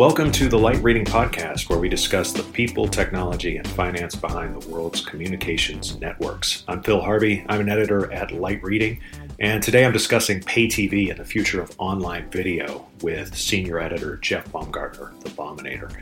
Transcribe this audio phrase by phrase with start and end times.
[0.00, 4.58] Welcome to the Light Reading Podcast, where we discuss the people, technology, and finance behind
[4.58, 6.64] the world's communications networks.
[6.68, 7.44] I'm Phil Harvey.
[7.50, 8.98] I'm an editor at Light Reading,
[9.40, 14.16] and today I'm discussing pay TV and the future of online video with senior editor
[14.16, 15.94] Jeff Baumgartner, the Bominator.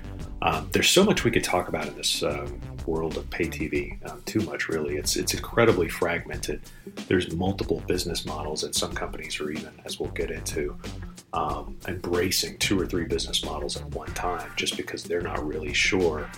[0.43, 3.99] Um, there's so much we could talk about in this um, world of pay TV.
[4.09, 4.97] Um, too much, really.
[4.97, 6.61] It's it's incredibly fragmented.
[7.09, 10.79] There's multiple business models, and some companies are even, as we'll get into,
[11.33, 15.75] um, embracing two or three business models at one time, just because they're not really
[15.75, 16.29] sure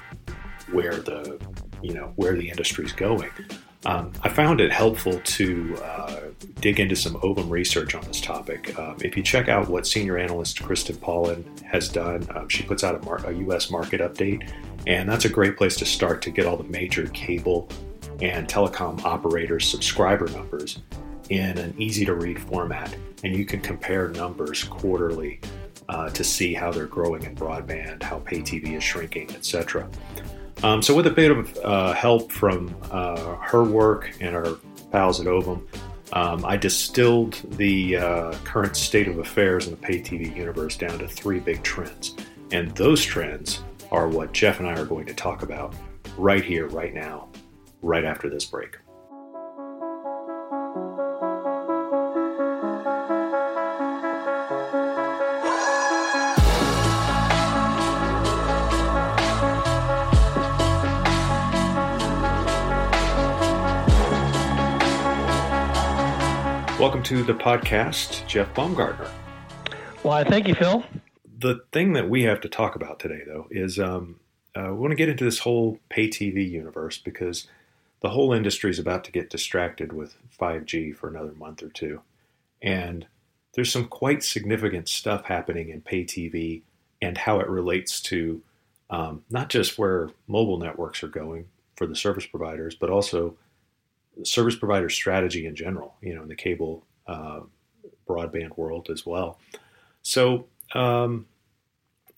[0.73, 1.41] where the
[1.83, 3.31] you know where the industry's going.
[3.87, 6.21] Um, I found it helpful to uh,
[6.61, 8.79] dig into some Ovum research on this topic.
[8.79, 12.85] Um, if you check out what senior analyst Kristen Paulin has done, um, she puts
[12.85, 13.71] out a, mar- a, U.S.
[13.71, 14.53] market update,
[14.87, 17.71] and that's a great place to start to get all the major cable
[18.21, 20.81] and telecom operators' subscriber numbers
[21.31, 22.95] in an easy to read format.
[23.25, 25.41] And you can compare numbers quarterly
[25.89, 29.89] uh, to see how they're growing in broadband, how pay TV is shrinking, etc.
[30.63, 34.57] Um, so, with a bit of uh, help from uh, her work and our
[34.93, 35.67] pals at Ovum,
[36.13, 40.99] um, I distilled the uh, current state of affairs in the pay TV universe down
[40.99, 42.15] to three big trends.
[42.53, 45.75] And those trends are what Jeff and I are going to talk about
[46.19, 47.29] right here, right now,
[47.81, 48.77] right after this break.
[66.81, 69.11] Welcome to the podcast, Jeff Baumgartner.
[70.03, 70.83] Well, thank you, Phil.
[71.39, 74.19] The thing that we have to talk about today, though, is um,
[74.57, 77.47] uh, we want to get into this whole pay TV universe because
[78.01, 82.01] the whole industry is about to get distracted with 5G for another month or two.
[82.63, 83.07] And
[83.53, 86.63] there's some quite significant stuff happening in pay TV
[87.03, 88.41] and how it relates to
[88.89, 91.45] um, not just where mobile networks are going
[91.77, 93.37] for the service providers, but also
[94.25, 97.41] service provider strategy in general, you know, in the cable uh,
[98.09, 99.39] broadband world as well.
[100.03, 101.27] So um,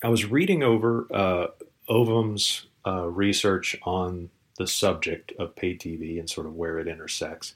[0.02, 1.46] I was reading over uh,
[1.88, 7.54] Ovum's uh, research on the subject of pay TV and sort of where it intersects.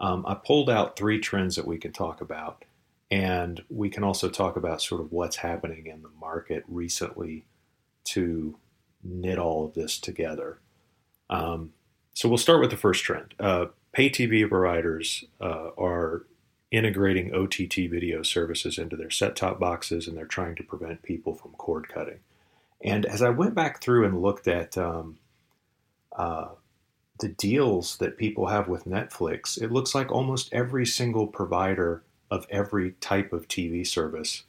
[0.00, 2.64] Um, I pulled out three trends that we can talk about,
[3.10, 7.44] and we can also talk about sort of what's happening in the market recently
[8.04, 8.58] to
[9.04, 10.58] knit all of this together.
[11.30, 11.72] Um,
[12.14, 13.34] so we'll start with the first trend.
[13.38, 16.26] Uh, pay TV providers uh, are
[16.70, 21.34] integrating OTT video services into their set top boxes and they're trying to prevent people
[21.34, 22.20] from cord cutting.
[22.82, 25.18] And as I went back through and looked at um,
[26.16, 26.48] uh,
[27.20, 32.46] the deals that people have with Netflix, it looks like almost every single provider of
[32.50, 34.44] every type of TV service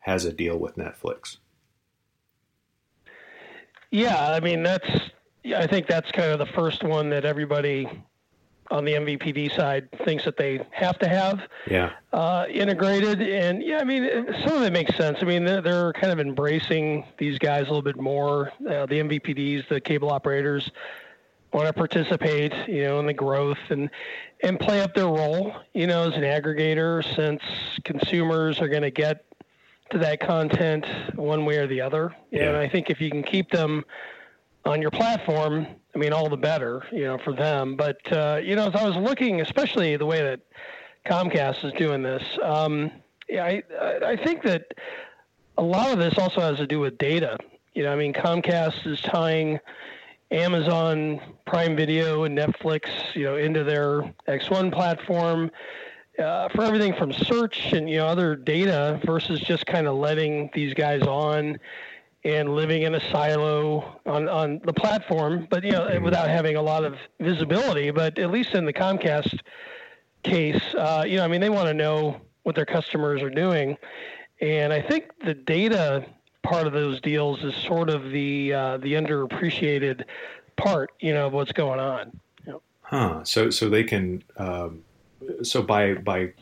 [0.00, 1.38] has a deal with Netflix.
[3.90, 4.88] Yeah, I mean that's
[5.44, 7.88] I think that's kind of the first one that everybody
[8.70, 11.90] on the MVPD side thinks that they have to have yeah.
[12.12, 13.20] uh, integrated.
[13.20, 15.18] And yeah, I mean, some of it makes sense.
[15.20, 18.52] I mean, they're, they're kind of embracing these guys a little bit more.
[18.60, 20.70] Uh, the MVPDs, the cable operators,
[21.52, 23.90] want to participate, you know, in the growth and
[24.42, 27.42] and play up their role, you know, as an aggregator, since
[27.84, 29.24] consumers are going to get
[29.90, 32.14] to that content one way or the other.
[32.30, 32.48] Yeah.
[32.48, 33.84] And I think if you can keep them
[34.64, 37.76] on your platform, I mean, all the better, you know, for them.
[37.76, 40.40] But uh, you know, as I was looking, especially the way that
[41.06, 42.90] Comcast is doing this, um,
[43.28, 43.62] yeah, I
[44.04, 44.72] I think that
[45.58, 47.38] a lot of this also has to do with data.
[47.74, 49.58] You know, I mean, Comcast is tying
[50.30, 55.50] Amazon Prime Video and Netflix, you know, into their X1 platform.
[56.18, 60.50] Uh, for everything from search and you know other data versus just kind of letting
[60.52, 61.58] these guys on
[62.24, 66.04] and living in a silo on, on the platform, but you know, mm-hmm.
[66.04, 67.90] without having a lot of visibility.
[67.90, 69.40] But at least in the Comcast
[70.22, 73.76] case, uh, you know, I mean, they want to know what their customers are doing,
[74.40, 76.04] and I think the data
[76.42, 80.04] part of those deals is sort of the uh, the underappreciated
[80.56, 82.20] part, you know, of what's going on.
[82.46, 82.62] You know?
[82.82, 83.24] Huh.
[83.24, 84.82] So so they can um,
[85.42, 86.32] so by by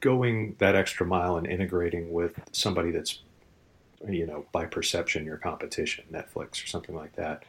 [0.00, 3.20] going that extra mile and integrating with somebody that's
[4.08, 7.44] you know, by perception, your competition, Netflix or something like that.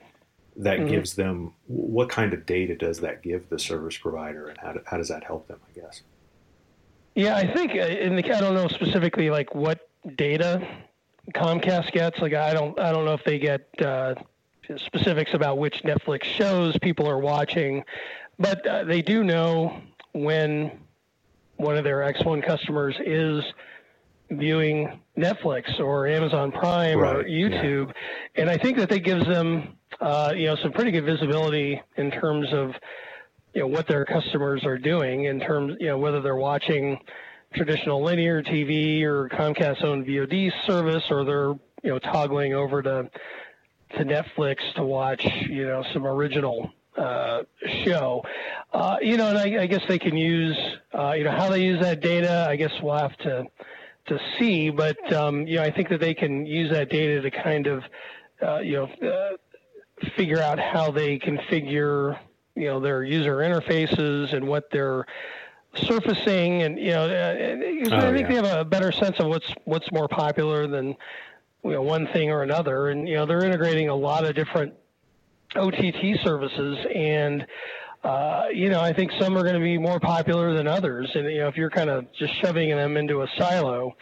[0.57, 0.87] That mm-hmm.
[0.87, 4.79] gives them what kind of data does that give the service provider, and how, do,
[4.85, 5.59] how does that help them?
[5.69, 6.01] I guess.
[7.15, 10.65] Yeah, I think uh, in the I don't know specifically like what data
[11.33, 12.19] Comcast gets.
[12.19, 14.15] Like I don't I don't know if they get uh,
[14.77, 17.83] specifics about which Netflix shows people are watching,
[18.39, 19.81] but uh, they do know
[20.13, 20.71] when
[21.57, 23.43] one of their X1 customers is
[24.29, 27.15] viewing Netflix or Amazon Prime right.
[27.17, 28.41] or YouTube, yeah.
[28.41, 32.11] and I think that that gives them uh, you know some pretty good visibility in
[32.11, 32.71] terms of
[33.53, 36.99] you know what their customers are doing in terms you know whether they're watching
[37.53, 43.09] traditional linear TV or Comcast owned VOD service or they're you know toggling over to
[43.97, 47.43] to Netflix to watch you know some original uh,
[47.85, 48.23] show.
[48.73, 50.57] Uh, you know, and I, I, guess they can use,
[50.97, 52.45] uh, you know, how they use that data.
[52.49, 53.45] I guess we'll have to
[54.07, 57.31] to see, but um, you know, I think that they can use that data to
[57.31, 57.83] kind of,
[58.41, 62.19] uh, you know, uh, figure out how they configure,
[62.55, 65.05] you know, their user interfaces and what they're
[65.75, 68.41] surfacing, and you know, uh, oh, I think yeah.
[68.41, 70.95] they have a better sense of what's what's more popular than
[71.63, 74.73] you know one thing or another, and you know, they're integrating a lot of different
[75.55, 77.45] OTT services and.
[78.05, 81.25] Uh, you know, I think some are going to be more popular than others, and
[81.25, 83.95] you know, if you're kind of just shoving them into a silo,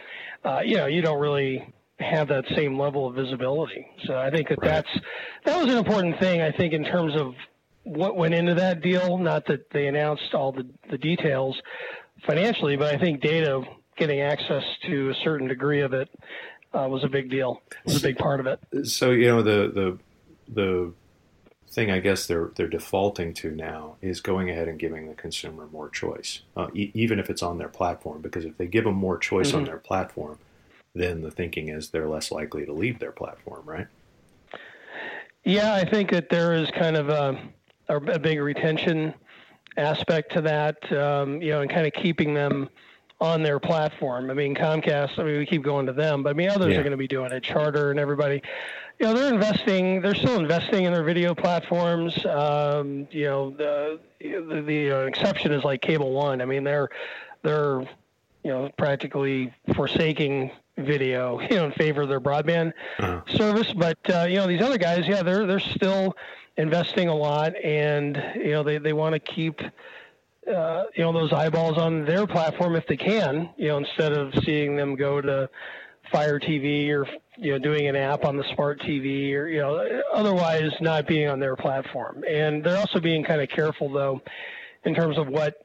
[0.44, 3.86] uh, you know, you don't really have that same level of visibility.
[4.04, 4.70] So I think that right.
[4.70, 5.04] that's
[5.46, 6.42] that was an important thing.
[6.42, 7.34] I think in terms of
[7.84, 9.18] what went into that deal.
[9.18, 11.56] Not that they announced all the the details
[12.26, 13.62] financially, but I think data
[13.96, 16.08] getting access to a certain degree of it
[16.72, 17.62] uh, was a big deal.
[17.70, 18.86] It Was a big part of it.
[18.86, 19.98] So you know the the
[20.52, 20.94] the
[21.74, 25.66] thing I guess they're they're defaulting to now is going ahead and giving the consumer
[25.72, 28.20] more choice, uh, e- even if it's on their platform.
[28.22, 29.58] Because if they give them more choice mm-hmm.
[29.58, 30.38] on their platform,
[30.94, 33.86] then the thinking is they're less likely to leave their platform, right?
[35.44, 37.38] Yeah, I think that there is kind of a,
[37.88, 39.12] a, a big retention
[39.76, 42.70] aspect to that, um, you know, and kind of keeping them
[43.20, 44.30] on their platform.
[44.30, 46.80] I mean, Comcast, I mean, we keep going to them, but I mean, others yeah.
[46.80, 48.42] are going to be doing it, Charter and everybody.
[49.00, 52.24] You know, they're investing, they're still investing in their video platforms.
[52.26, 56.40] Um, you know, the, the, the uh, exception is like Cable One.
[56.40, 56.88] I mean, they're,
[57.42, 57.80] they're,
[58.44, 63.22] you know, practically forsaking video, you know, in favor of their broadband uh-huh.
[63.36, 63.72] service.
[63.72, 66.16] But, uh, you know, these other guys, yeah, they're, they're still
[66.56, 69.60] investing a lot and, you know, they, they want to keep,
[70.46, 73.48] uh, you know those eyeballs on their platform if they can.
[73.56, 75.48] You know, instead of seeing them go to
[76.12, 80.02] Fire TV or you know doing an app on the smart TV or you know
[80.12, 82.24] otherwise not being on their platform.
[82.28, 84.20] And they're also being kind of careful though
[84.84, 85.64] in terms of what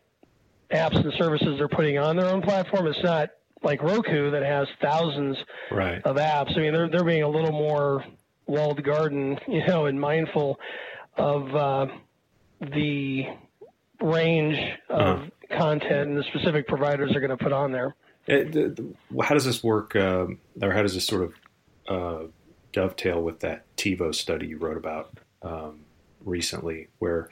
[0.72, 2.88] apps and services they're putting on their own platform.
[2.88, 3.30] It's not
[3.62, 5.38] like Roku that has thousands
[5.72, 6.02] right.
[6.04, 6.56] of apps.
[6.58, 8.06] I mean, they're they're being a little more
[8.46, 10.60] walled garden, you know, and mindful
[11.18, 11.88] of uh,
[12.62, 13.26] the
[14.02, 14.58] range
[14.90, 15.58] of uh-huh.
[15.58, 17.96] content and the specific providers are going to put on there.
[18.28, 18.80] It,
[19.24, 20.28] how does this work, uh,
[20.62, 21.34] or how does this sort of
[21.90, 22.24] uh,
[22.72, 25.82] dovetail with that TiVo study you wrote about um,
[26.24, 27.30] recently, where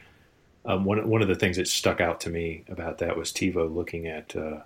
[0.65, 3.73] um, one one of the things that stuck out to me about that was TiVo
[3.73, 4.61] looking at uh,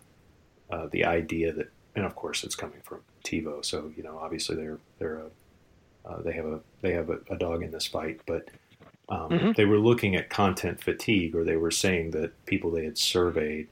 [0.71, 4.55] uh, the idea that, and of course it's coming from TiVo, so you know obviously
[4.55, 5.21] they're they're
[6.05, 8.49] a, they have a they have a, a dog in this fight, but
[9.11, 9.51] um, mm-hmm.
[9.57, 13.67] They were looking at content fatigue, or they were saying that people they had surveyed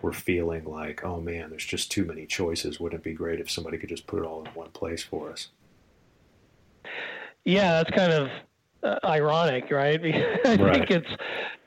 [0.00, 2.80] were feeling like, oh man, there's just too many choices.
[2.80, 5.30] Wouldn't it be great if somebody could just put it all in one place for
[5.30, 5.48] us?
[7.48, 8.28] Yeah, that's kind of
[8.82, 9.98] uh, ironic, right?
[10.44, 10.74] I right.
[10.74, 11.08] think it's,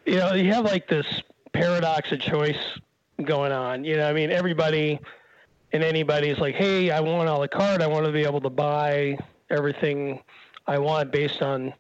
[0.05, 1.23] you know, you have like this
[1.53, 2.79] paradox of choice
[3.25, 3.83] going on.
[3.83, 4.99] You know, I mean, everybody
[5.73, 7.81] and anybody's like, hey, I want a la carte.
[7.81, 9.17] I want to be able to buy
[9.49, 10.21] everything
[10.67, 11.73] I want based on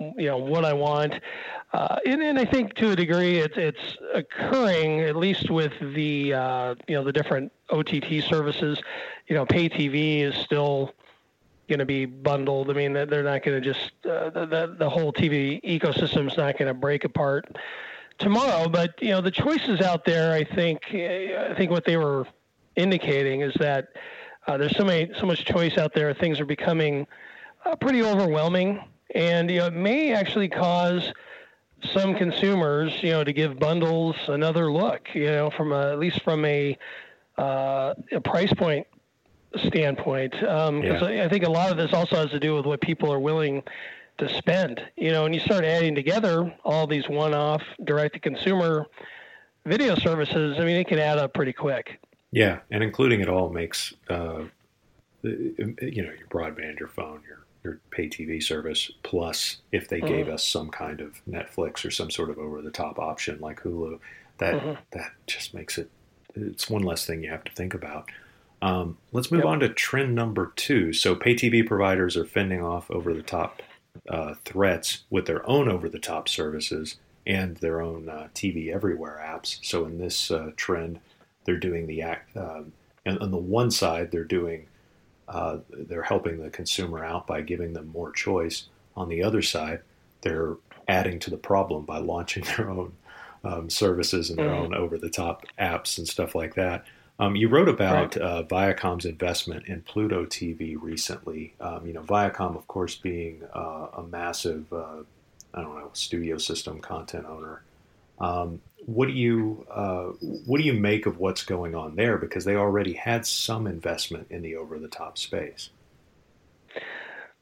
[0.00, 1.14] you know what I want,
[1.72, 6.34] uh, and, and I think to a degree it's it's occurring at least with the
[6.34, 8.78] uh, you know the different OTT services.
[9.28, 10.92] You know, pay TV is still
[11.68, 12.70] going to be bundled.
[12.70, 16.58] I mean, they're not going to just uh, the, the whole TV ecosystem is not
[16.58, 17.56] going to break apart
[18.18, 18.68] tomorrow.
[18.68, 20.32] But you know, the choices out there.
[20.32, 22.26] I think I think what they were
[22.76, 23.88] indicating is that
[24.46, 26.12] uh, there's so many so much choice out there.
[26.14, 27.06] Things are becoming
[27.64, 28.82] uh, pretty overwhelming
[29.14, 31.12] and you know, it may actually cause
[31.82, 36.22] some consumers, you know, to give bundles another look, you know, from a, at least
[36.22, 36.76] from a,
[37.38, 38.86] uh, a price point
[39.58, 40.32] standpoint.
[40.32, 41.24] Because um, yeah.
[41.24, 43.62] I think a lot of this also has to do with what people are willing
[44.18, 44.80] to spend.
[44.96, 48.86] You know, and you start adding together all these one-off direct-to-consumer
[49.64, 50.56] video services.
[50.58, 52.00] I mean, it can add up pretty quick.
[52.32, 54.44] Yeah, and including it all makes, uh,
[55.22, 60.26] you know, your broadband, your phone, your your pay TV service, plus if they gave
[60.26, 60.34] uh-huh.
[60.34, 63.98] us some kind of Netflix or some sort of over the top option like Hulu,
[64.38, 64.76] that uh-huh.
[64.92, 65.90] that just makes it
[66.36, 68.08] it's one less thing you have to think about.
[68.66, 69.48] Um, let's move yep.
[69.48, 70.92] on to trend number two.
[70.92, 73.62] So pay TV providers are fending off over the top
[74.08, 76.96] uh, threats with their own over the top services
[77.26, 79.64] and their own uh, TV everywhere apps.
[79.64, 80.98] So in this uh, trend,
[81.44, 82.72] they're doing the act, um,
[83.04, 84.66] and on the one side, they're doing
[85.28, 88.66] uh, they're helping the consumer out by giving them more choice.
[88.96, 89.82] On the other side,
[90.22, 90.56] they're
[90.88, 92.92] adding to the problem by launching their own
[93.44, 94.64] um, services and their mm-hmm.
[94.64, 96.84] own over-the-top apps and stuff like that.
[97.18, 98.16] Um, you wrote about right.
[98.18, 101.54] uh, Viacom's investment in Pluto TV recently.
[101.60, 105.02] Um, you know, Viacom, of course, being uh, a massive, uh,
[105.54, 107.62] I don't know, studio system content owner.
[108.18, 110.04] Um, what do you uh,
[110.46, 112.18] what do you make of what's going on there?
[112.18, 115.70] Because they already had some investment in the over-the-top space.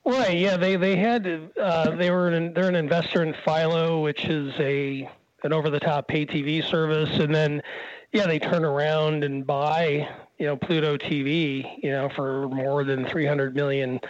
[0.05, 0.39] Right.
[0.39, 0.57] Yeah.
[0.57, 5.09] They they had uh, they were an, they're an investor in Philo, which is a
[5.43, 7.63] an over-the-top pay TV service, and then
[8.15, 13.05] yeah, they turn around and buy, you know, Pluto TV, you know, for more than
[13.07, 14.01] three hundred million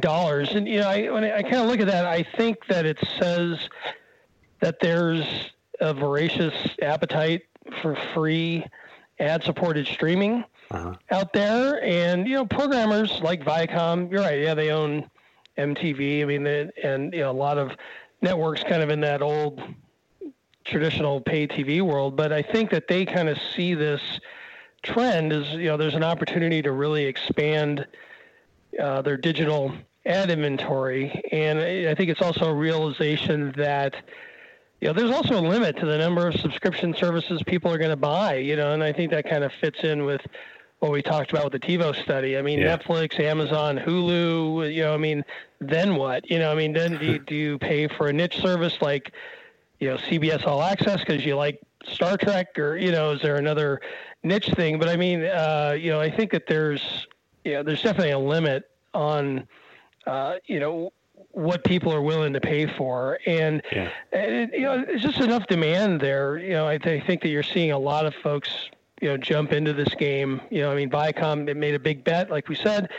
[0.00, 0.50] dollars.
[0.50, 2.84] And you know, I when I, I kind of look at that, I think that
[2.84, 3.56] it says
[4.60, 5.24] that there's
[5.80, 7.42] a voracious appetite
[7.82, 8.64] for free
[9.20, 10.94] ad-supported streaming uh-huh.
[11.12, 15.08] out there, and you know, programmers like Viacom, you're right, yeah, they own
[15.56, 16.22] MTV.
[16.22, 17.70] I mean, they, and you know, a lot of
[18.22, 19.62] networks kind of in that old
[20.66, 24.00] traditional pay TV world, but I think that they kind of see this
[24.82, 27.86] trend as you know there's an opportunity to really expand
[28.80, 29.72] uh, their digital
[30.04, 33.94] ad inventory, and I think it's also a realization that
[34.80, 37.90] you know there's also a limit to the number of subscription services people are going
[37.90, 38.36] to buy.
[38.36, 40.20] You know, and I think that kind of fits in with
[40.80, 42.36] what we talked about with the TiVo study.
[42.36, 42.76] I mean, yeah.
[42.76, 44.72] Netflix, Amazon, Hulu.
[44.74, 45.24] You know, I mean,
[45.60, 46.30] then what?
[46.30, 49.12] You know, I mean, then do you, do you pay for a niche service like
[49.80, 53.36] you know CBS All Access because you like Star Trek, or you know, is there
[53.36, 53.80] another
[54.22, 54.78] niche thing?
[54.78, 57.06] But I mean, uh, you know, I think that there's
[57.44, 59.46] you know, there's definitely a limit on
[60.06, 60.92] uh, you know
[61.30, 63.90] what people are willing to pay for, and yeah.
[64.12, 66.38] it, you know, it's just enough demand there.
[66.38, 69.16] You know, I, th- I think that you're seeing a lot of folks you know
[69.16, 70.40] jump into this game.
[70.50, 72.90] You know, I mean, Viacom it made a big bet, like we said.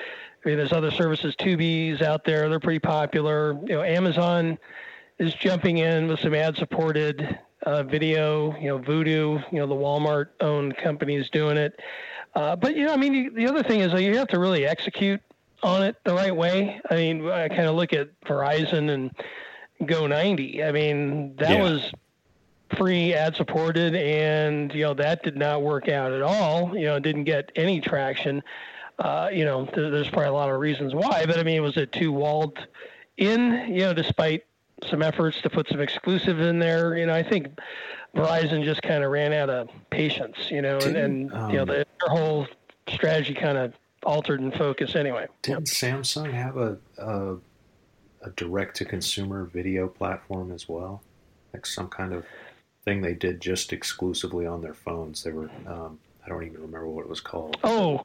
[0.46, 2.48] I mean, there's other services, Tubi's out there.
[2.48, 3.60] They're pretty popular.
[3.64, 4.58] You know, Amazon
[5.20, 8.56] is jumping in with some ad-supported uh, video.
[8.58, 11.80] You know, Vudu, you know, the Walmart-owned company is doing it.
[12.36, 14.66] Uh, but you know, I mean, the other thing is that you have to really
[14.66, 15.22] execute
[15.64, 16.80] on it the right way.
[16.90, 19.12] I mean, I kind of look at Verizon and
[19.86, 20.64] Go 90.
[20.64, 21.62] I mean, that yeah.
[21.62, 21.92] was
[22.76, 26.76] free ad supported, and you know that did not work out at all.
[26.76, 28.44] You know, didn't get any traction.
[29.00, 31.78] Uh, you know, th- there's probably a lot of reasons why, but I mean, was
[31.78, 32.58] it too walled
[33.18, 33.68] in?
[33.70, 34.46] You know, despite
[34.86, 36.98] some efforts to put some exclusive in there.
[36.98, 37.60] You know, I think
[38.16, 40.38] Verizon just kind of ran out of patience.
[40.50, 42.48] You know, and, and um, you know um, their whole
[42.90, 45.28] strategy kind of altered in focus anyway.
[45.42, 47.36] Didn't Samsung have a a,
[48.22, 51.02] a direct to consumer video platform as well,
[51.54, 52.26] like some kind of
[52.86, 55.24] thing they did just exclusively on their phones?
[55.24, 57.58] They were um, I don't even remember what it was called.
[57.64, 58.04] Oh,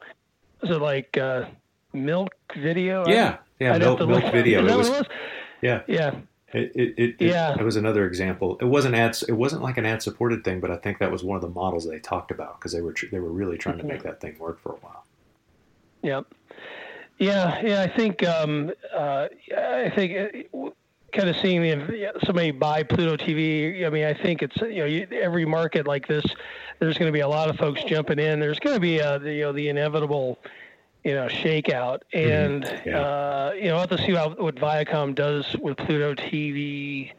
[0.60, 1.46] was it like uh,
[1.92, 3.06] Milk Video?
[3.06, 4.66] Yeah, yeah, Milk, Milk Video.
[4.66, 5.06] It was, was,
[5.60, 6.14] yeah, yeah.
[6.52, 7.54] It, it, it, yeah.
[7.58, 8.58] it, was another example.
[8.60, 11.24] It wasn't ad, it wasn't like an ad supported thing, but I think that was
[11.24, 13.84] one of the models they talked about because they were they were really trying to
[13.84, 15.04] make that thing work for a while.
[16.02, 16.26] Yep.
[17.18, 17.82] Yeah, yeah.
[17.82, 20.70] I think um, uh, I think uh,
[21.12, 23.86] kind of seeing the, somebody buy Pluto TV.
[23.86, 26.24] I mean, I think it's you know every market like this,
[26.80, 28.40] there's going to be a lot of folks jumping in.
[28.40, 30.38] There's going to be a, you know the inevitable
[31.04, 32.00] you know, shakeout.
[32.14, 32.30] Mm-hmm.
[32.30, 32.88] And, mm-hmm.
[32.88, 33.00] yeah.
[33.00, 37.12] uh, you know, I'll have to see how, what Viacom does with Pluto TV,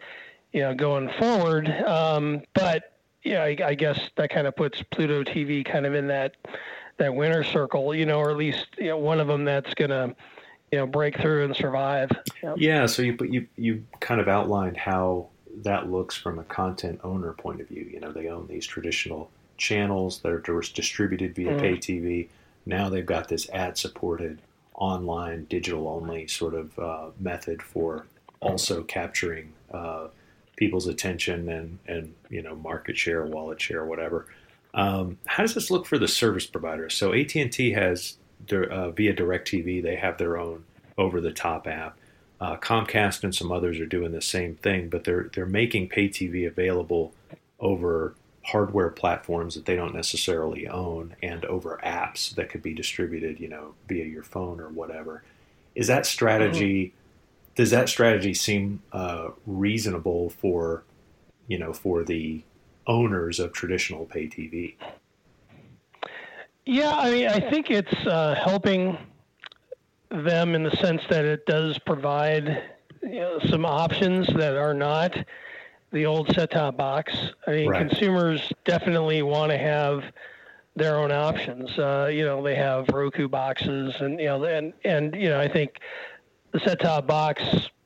[0.52, 1.70] you know, going forward.
[1.70, 6.08] Um, but, yeah, I, I guess that kind of puts Pluto TV kind of in
[6.08, 6.36] that,
[6.98, 9.92] that winner circle, you know, or at least, you know, one of them that's going
[9.92, 10.16] to,
[10.72, 12.10] you know, break through and survive.
[12.42, 12.56] Yep.
[12.58, 12.86] Yeah.
[12.86, 15.30] So you, you, you kind of outlined how
[15.62, 17.88] that looks from a content owner point of view.
[17.92, 21.60] You know, they own these traditional channels that are distributed via mm.
[21.60, 22.28] pay TV
[22.66, 24.40] now they've got this ad supported
[24.76, 28.06] online digital only sort of uh, method for
[28.40, 30.08] also capturing uh,
[30.56, 34.28] people's attention and and you know market share wallet share whatever.
[34.74, 38.18] Um, how does this look for the service providers so AT&T has
[38.52, 40.64] uh, via DirecTV they have their own
[40.98, 41.98] over the top app.
[42.42, 46.10] Uh, Comcast and some others are doing the same thing but they're they're making pay
[46.10, 47.14] TV available
[47.60, 53.40] over hardware platforms that they don't necessarily own and over apps that could be distributed,
[53.40, 55.24] you know, via your phone or whatever.
[55.76, 56.88] Is that strategy?
[56.88, 56.98] Mm-hmm.
[57.56, 60.84] Does that strategy seem uh, reasonable for,
[61.48, 62.44] you know, for the
[62.86, 64.76] owners of traditional pay TV?
[66.66, 68.98] Yeah, I mean, I think it's uh, helping
[70.10, 72.64] them in the sense that it does provide
[73.02, 75.16] you know, some options that are not
[75.94, 77.16] the old set-top box.
[77.48, 77.88] I mean, right.
[77.88, 80.04] consumers definitely want to have
[80.76, 81.78] their own options.
[81.78, 85.48] Uh, you know, they have Roku boxes, and you know, and and you know, I
[85.48, 85.80] think
[86.52, 87.44] the set-top box,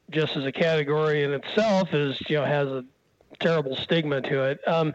[0.09, 2.85] just as a category in itself, is you know has a
[3.39, 4.59] terrible stigma to it.
[4.67, 4.93] Um,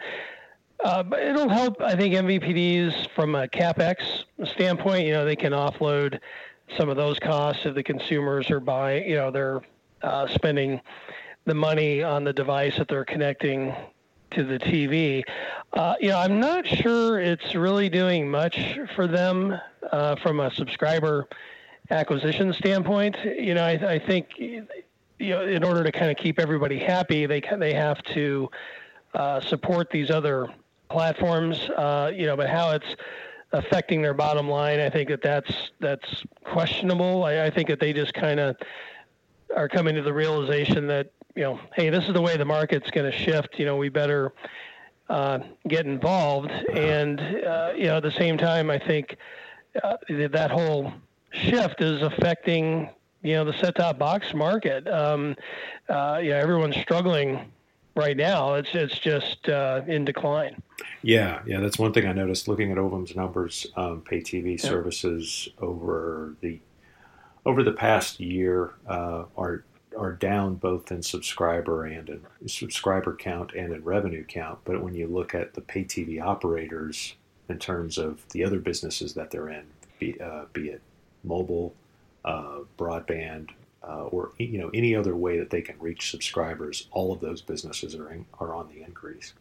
[0.83, 5.07] uh, but it'll help, I think, MVPDs from a capex standpoint.
[5.07, 6.19] You know, they can offload
[6.76, 9.09] some of those costs if the consumers are buying.
[9.09, 9.61] You know, they're
[10.02, 10.81] uh, spending
[11.45, 13.75] the money on the device that they're connecting
[14.33, 15.23] to the TV.
[15.73, 19.59] Uh, you know, I'm not sure it's really doing much for them
[19.91, 21.29] uh, from a subscriber
[21.91, 23.17] acquisition standpoint.
[23.25, 24.67] You know, I, I, think you
[25.19, 28.51] know in order to kind of keep everybody happy, they they have to
[29.15, 30.49] uh, support these other
[30.89, 31.59] platforms.
[31.71, 32.97] Uh, you know, but how it's
[33.53, 37.25] affecting their bottom line, I think that that's that's questionable.
[37.25, 38.57] I, I think that they just kind of
[39.55, 42.91] are coming to the realization that you know, hey, this is the way the market's
[42.91, 43.59] going to shift.
[43.59, 44.33] You know, we better
[45.09, 46.51] uh, get involved.
[46.73, 49.17] And uh, you know, at the same time, I think
[49.83, 50.93] uh, that whole
[51.31, 52.91] shift is affecting
[53.23, 54.87] you know the set-top box market.
[54.89, 55.37] Um,
[55.89, 57.53] uh, yeah, everyone's struggling
[57.95, 58.55] right now.
[58.55, 60.62] It's it's just uh, in decline.
[61.03, 63.67] Yeah, yeah, that's one thing I noticed looking at Ovum's numbers.
[63.77, 66.61] Um, pay TV services over the
[67.45, 69.65] over the past year uh, are
[69.97, 74.61] are down both in subscriber and in subscriber count and in revenue count.
[74.65, 77.15] But when you look at the pay TV operators
[77.49, 79.65] in terms of the other businesses that they're in,
[79.99, 80.83] be, uh, be it
[81.25, 81.75] mobile,
[82.25, 83.51] uh, broadband,
[83.87, 87.43] uh, or you know any other way that they can reach subscribers, all of those
[87.43, 89.35] businesses are in, are on the increase.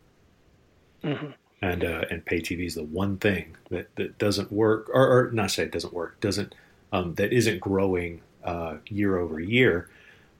[1.03, 1.27] Mm-hmm.
[1.61, 5.31] And uh, and pay TV is the one thing that, that doesn't work, or, or
[5.31, 6.55] not say it doesn't work, doesn't
[6.91, 9.89] um, that isn't growing uh, year over year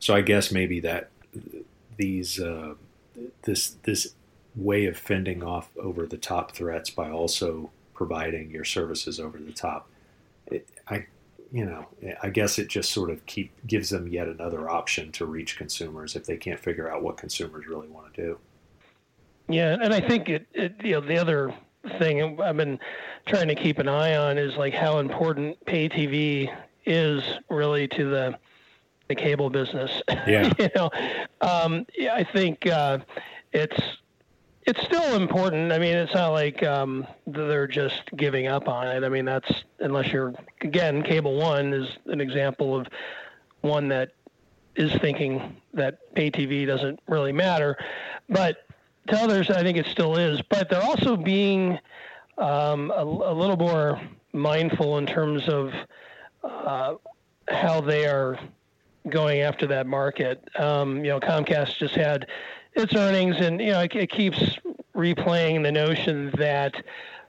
[0.02, 1.12] so I guess maybe that
[1.96, 2.74] these uh,
[3.44, 4.16] this this
[4.56, 9.52] way of fending off over the top threats by also providing your services over the
[9.52, 9.88] top,
[10.48, 11.06] it, I
[11.52, 11.86] you know
[12.22, 16.16] I guess it just sort of keep gives them yet another option to reach consumers
[16.16, 18.40] if they can't figure out what consumers really want to do.
[19.50, 21.54] Yeah, and I think it, it you know the other
[22.00, 22.80] thing I've been
[23.28, 26.52] trying to keep an eye on is like how important pay TV
[26.88, 28.40] is really to the
[29.12, 30.02] the cable business.
[30.28, 30.52] Yeah.
[30.60, 30.90] you know,
[31.42, 33.00] um, yeah, I think uh,
[33.52, 33.80] it's
[34.64, 35.72] it's still important.
[35.72, 39.04] I mean, it's not like um, they're just giving up on it.
[39.04, 42.88] I mean, that's unless you're again, Cable One is an example of
[43.62, 44.12] one that
[44.76, 47.78] is thinking that pay TV doesn't really matter,
[48.30, 48.66] but
[49.08, 50.42] to others, I think it still is.
[50.50, 51.78] But they're also being
[52.38, 54.00] um, a, a, little more
[54.32, 55.74] mindful in terms of
[56.44, 56.96] uh,
[57.50, 58.40] how they are
[59.10, 60.48] going after that market.
[60.56, 62.28] Um, you know, Comcast just had
[62.74, 64.58] its earnings, and you know, it, it keeps
[64.96, 66.76] replaying the notion that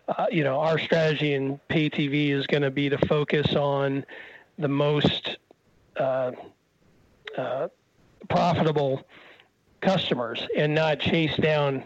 [0.09, 4.05] uh, you know our strategy in pay TV is going to be to focus on
[4.59, 5.37] the most
[5.97, 6.33] uh,
[7.37, 7.69] uh,
[8.29, 9.07] profitable
[9.81, 11.85] customers and not chase down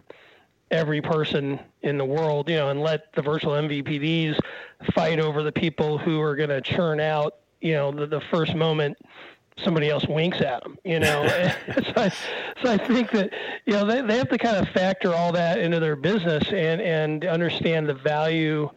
[0.70, 4.38] every person in the world, you know, and let the virtual MVPDs
[4.94, 8.54] fight over the people who are going to churn out, you know, the, the first
[8.54, 8.98] moment
[9.62, 11.26] somebody else winks at them, you know.
[11.68, 12.08] so, I,
[12.62, 13.32] so I think that
[13.64, 16.80] you know they, they have to kind of factor all that into their business and
[16.80, 18.70] and understand the value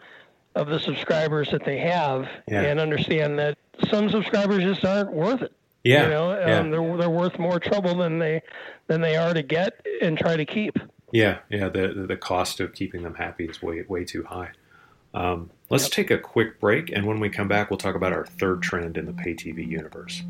[0.55, 2.61] of the subscribers that they have yeah.
[2.61, 3.57] and understand that
[3.89, 5.53] some subscribers just aren't worth it.
[5.83, 6.59] Yeah, you know, yeah.
[6.59, 8.41] Um, they're they're worth more trouble than they
[8.87, 10.77] than they are to get and try to keep.
[11.11, 11.69] Yeah, yeah.
[11.69, 14.51] The the cost of keeping them happy is way way too high.
[15.13, 15.91] Um, let's yep.
[15.91, 18.97] take a quick break, and when we come back, we'll talk about our third trend
[18.97, 20.23] in the pay TV universe.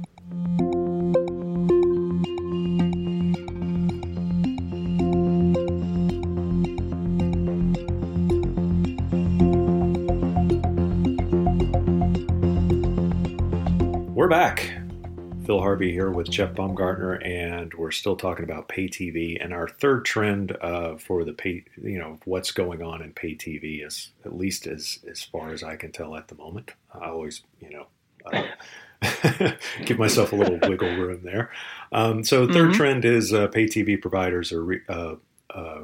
[15.70, 19.38] Harvey here with Jeff Baumgartner, and we're still talking about pay TV.
[19.40, 23.36] And our third trend uh, for the pay, you know, what's going on in pay
[23.36, 26.72] TV is, at least as as far as I can tell at the moment.
[26.92, 27.86] I always, you know,
[28.34, 29.52] uh,
[29.86, 31.52] give myself a little wiggle room there.
[31.92, 32.72] Um, so, 3rd mm-hmm.
[32.72, 35.18] trend is uh, pay TV providers are, re- uh,
[35.52, 35.82] uh,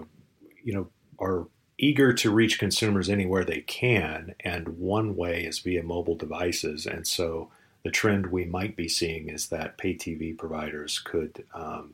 [0.64, 0.88] you know,
[1.20, 1.46] are
[1.78, 7.06] eager to reach consumers anywhere they can, and one way is via mobile devices, and
[7.06, 7.52] so
[7.86, 11.94] the trend we might be seeing is that pay TV providers could um,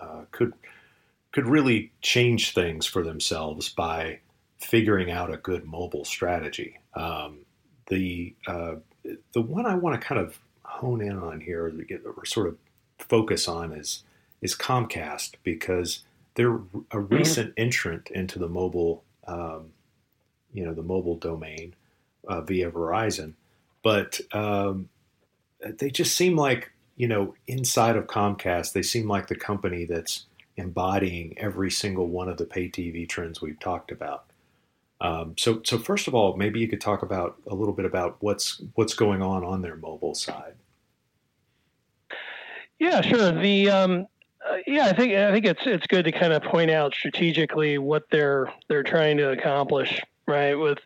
[0.00, 0.54] uh, could
[1.32, 4.20] could really change things for themselves by
[4.58, 6.78] figuring out a good mobile strategy.
[6.94, 7.40] Um,
[7.88, 8.76] the uh,
[9.34, 11.74] the one I want to kind of hone in on here,
[12.06, 12.56] or sort of
[12.98, 14.04] focus on, is
[14.40, 16.04] is Comcast because
[16.36, 17.14] they're a mm-hmm.
[17.14, 17.64] recent mm-hmm.
[17.64, 19.72] entrant into the mobile um,
[20.54, 21.74] you know the mobile domain
[22.26, 23.34] uh, via Verizon,
[23.82, 24.88] but um,
[25.78, 30.26] they just seem like you know inside of Comcast they seem like the company that's
[30.56, 34.24] embodying every single one of the pay TV trends we've talked about.
[35.00, 38.16] Um, so, so first of all, maybe you could talk about a little bit about
[38.20, 40.54] what's what's going on on their mobile side.
[42.80, 43.32] Yeah, sure.
[43.32, 44.06] The um,
[44.48, 47.78] uh, yeah, I think I think it's it's good to kind of point out strategically
[47.78, 50.54] what they're they're trying to accomplish, right?
[50.54, 50.78] With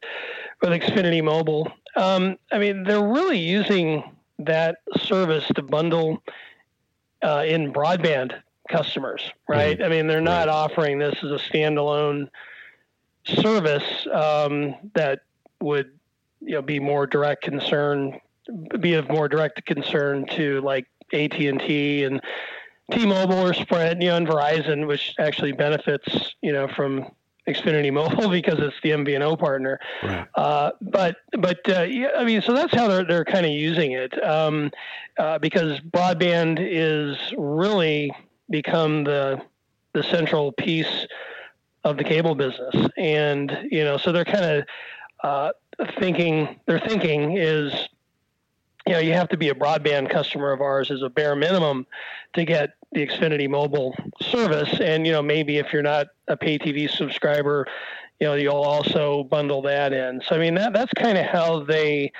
[0.60, 4.04] with Xfinity Mobile, um, I mean, they're really using
[4.46, 6.22] that service to bundle
[7.22, 8.34] uh, in broadband
[8.68, 9.76] customers, right?
[9.76, 9.84] Mm-hmm.
[9.84, 10.48] I mean, they're not right.
[10.48, 12.28] offering this as a standalone
[13.24, 15.20] service um, that
[15.60, 15.92] would
[16.40, 18.20] you know be more direct concern,
[18.80, 22.20] be of more direct concern to like AT and T and
[22.90, 27.06] T-Mobile or Sprint, you know, and Verizon, which actually benefits you know from
[27.48, 29.78] Xfinity Mobile because it's the MVNO partner.
[30.02, 30.26] Right.
[30.34, 33.92] Uh, but but uh, yeah, I mean, so that's how they're they're kind of using
[33.92, 34.70] it um,
[35.18, 38.12] uh, because broadband is really
[38.50, 39.40] become the
[39.94, 41.06] the central piece
[41.84, 44.64] of the cable business, and you know, so they're kind of
[45.24, 45.50] uh,
[45.98, 46.60] thinking.
[46.66, 47.72] Their thinking is,
[48.86, 51.86] you know, you have to be a broadband customer of ours as a bare minimum
[52.34, 56.58] to get the Xfinity mobile service, and you know, maybe if you're not a pay
[56.58, 57.66] TV subscriber,
[58.20, 60.20] you know, you'll also bundle that in.
[60.26, 62.12] So I mean, that that's kind of how they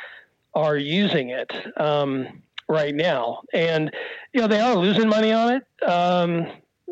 [0.55, 1.51] are using it.
[1.81, 3.92] Um, right now, and
[4.33, 5.88] you know they are losing money on it.
[5.88, 6.46] Um,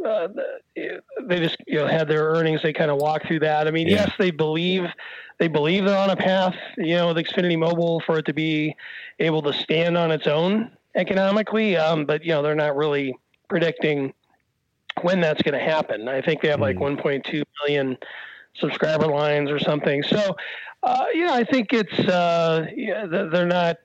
[0.04, 0.28] uh,
[0.74, 2.62] they just you know had their earnings.
[2.62, 3.66] They kind of walk through that.
[3.66, 4.06] I mean, yeah.
[4.06, 4.86] yes, they believe
[5.38, 6.56] they believe they're on a path.
[6.76, 8.76] You know, with Xfinity Mobile for it to be
[9.18, 11.76] able to stand on its own economically.
[11.76, 13.16] Um, but you know, they're not really
[13.48, 14.12] predicting
[15.02, 16.08] when that's going to happen.
[16.08, 17.00] I think they have like mm.
[17.00, 17.96] 1.2 million
[18.54, 20.02] subscriber lines or something.
[20.02, 20.36] So,
[20.82, 23.76] uh, yeah, I think it's uh, yeah, they're not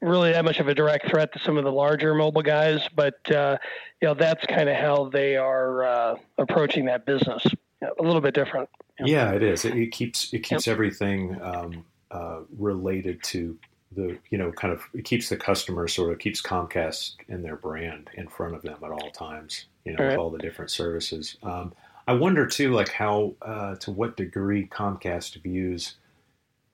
[0.00, 3.18] really that much of a direct threat to some of the larger mobile guys, but
[3.30, 3.56] uh,
[4.00, 7.44] you know that's kind of how they are uh, approaching that business.
[7.82, 8.68] a little bit different.
[9.00, 9.64] Yeah, it is.
[9.64, 10.74] It, it keeps it keeps yep.
[10.74, 13.58] everything um, uh, related to
[13.92, 17.56] the you know kind of it keeps the customer sort of keeps Comcast and their
[17.56, 19.66] brand in front of them at all times.
[19.84, 20.18] You know, all with right.
[20.18, 21.36] all the different services.
[21.42, 21.72] Um,
[22.06, 25.94] I wonder too, like how uh, to what degree Comcast views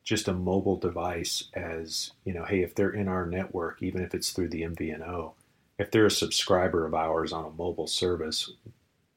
[0.05, 4.15] just a mobile device as, you know, hey, if they're in our network, even if
[4.15, 5.33] it's through the MVNO,
[5.79, 8.53] if they're a subscriber of ours on a mobile service,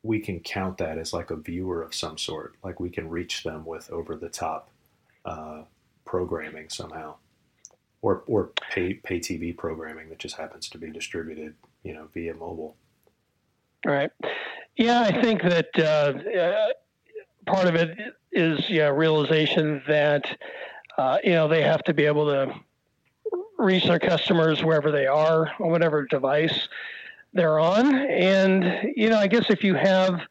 [0.02, 2.56] we can count that as like a viewer of some sort.
[2.64, 4.70] Like we can reach them with over the top
[5.26, 5.64] uh,
[6.06, 7.16] programming somehow,
[8.02, 12.34] or or pay pay TV programming that just happens to be distributed, you know, via
[12.34, 12.78] mobile.
[13.86, 14.12] Right.
[14.78, 16.68] Yeah, I think that uh, uh
[17.46, 17.98] part of it
[18.32, 20.38] is yeah realization that
[20.98, 22.54] uh, you know, they have to be able to
[23.58, 26.68] reach their customers wherever they are on whatever device
[27.34, 27.96] they're on.
[27.96, 30.22] And, you know, I guess if you have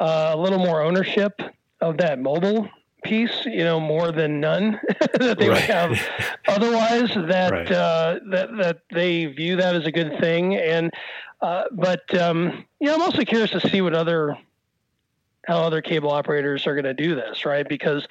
[0.00, 1.40] uh, a little more ownership
[1.80, 2.68] of that mobile
[3.02, 4.80] piece, you know, more than none
[5.14, 5.60] that they right.
[5.62, 5.98] have
[6.48, 7.70] otherwise, that, right.
[7.70, 10.56] uh, that, that they view that as a good thing.
[10.56, 10.90] And,
[11.40, 14.36] uh, but, um, you know, I'm also curious to see what other
[15.46, 17.68] how other cable operators are going to do this, right?
[17.68, 18.06] Because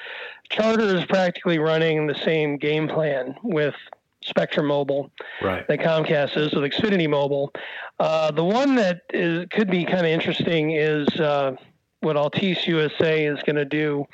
[0.49, 3.75] Charter is practically running the same game plan with
[4.21, 5.67] Spectrum Mobile right.
[5.67, 7.51] that Comcast is with Xfinity Mobile.
[7.99, 11.55] Uh, the one that is could be kind of interesting is uh,
[12.01, 14.05] what Altice USA is going to do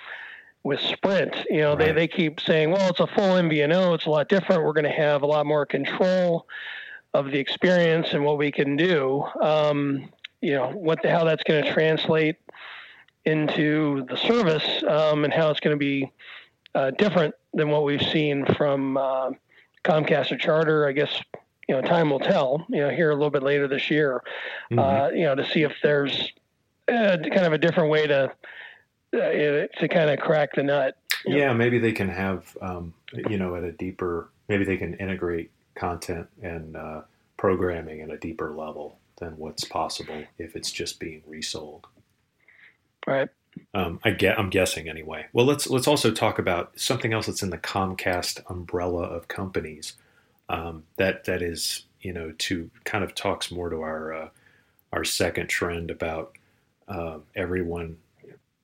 [0.63, 1.35] with Sprint.
[1.49, 1.87] You know, right.
[1.87, 4.63] they, they keep saying, well, it's a full MVNO, it's a lot different.
[4.63, 6.47] We're going to have a lot more control
[7.13, 9.23] of the experience and what we can do.
[9.41, 10.09] Um,
[10.41, 12.37] you know, what the, how that's going to translate
[13.29, 16.11] into the service um, and how it's going to be
[16.75, 19.31] uh, different than what we've seen from uh,
[19.83, 20.87] Comcast or Charter.
[20.87, 21.21] I guess
[21.67, 22.65] you know time will tell.
[22.69, 24.23] You know, here a little bit later this year,
[24.71, 24.79] mm-hmm.
[24.79, 26.31] uh, you know, to see if there's
[26.87, 28.31] uh, kind of a different way to
[29.13, 30.97] uh, to kind of crack the nut.
[31.25, 31.53] Yeah, know?
[31.53, 34.29] maybe they can have um, you know at a deeper.
[34.47, 37.01] Maybe they can integrate content and uh,
[37.37, 41.87] programming at a deeper level than what's possible if it's just being resold.
[43.07, 43.29] Right.
[43.73, 44.39] Um, I get.
[44.39, 45.27] I'm guessing anyway.
[45.33, 49.93] Well, let's let's also talk about something else that's in the Comcast umbrella of companies.
[50.47, 54.29] Um, that that is, you know, to kind of talks more to our uh,
[54.91, 56.37] our second trend about
[56.87, 57.97] uh, everyone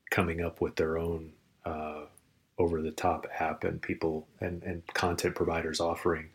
[0.10, 1.32] coming up with their own
[1.66, 2.02] uh,
[2.58, 6.30] over the top app and people and, and content providers offering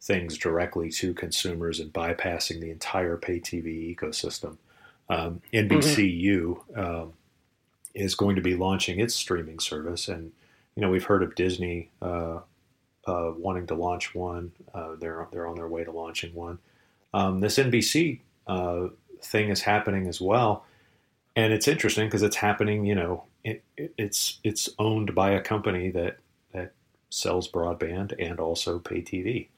[0.00, 4.56] things directly to consumers and bypassing the entire pay TV ecosystem.
[5.08, 6.58] Um, NBCU.
[6.76, 7.10] Mm-hmm
[7.94, 10.32] is going to be launching its streaming service, and
[10.76, 12.40] you know, we've heard of Disney uh,
[13.06, 14.52] uh, wanting to launch one.
[14.74, 16.58] Uh, they're they're on their way to launching one.
[17.12, 18.88] Um, this NBC uh,
[19.22, 20.64] thing is happening as well,
[21.36, 22.84] and it's interesting because it's happening.
[22.84, 26.18] You know, it, it, it's it's owned by a company that
[26.52, 26.72] that
[27.10, 29.48] sells broadband and also pay TV.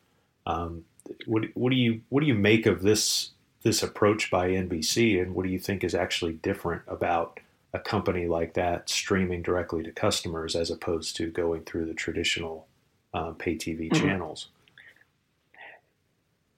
[0.46, 0.84] Um,
[1.26, 3.30] what what do you what do you make of this
[3.62, 7.40] this approach by NBC, and what do you think is actually different about
[7.76, 12.66] a company like that streaming directly to customers as opposed to going through the traditional
[13.14, 14.02] um, pay TV mm-hmm.
[14.02, 14.48] channels?